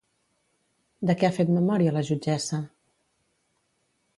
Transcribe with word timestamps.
De 1.09 1.15
què 1.19 1.27
ha 1.29 1.35
fet 1.35 1.51
memòria 1.57 1.93
la 1.99 2.03
jutgessa? 2.09 2.61